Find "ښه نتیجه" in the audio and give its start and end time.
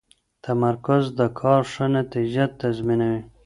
1.73-2.45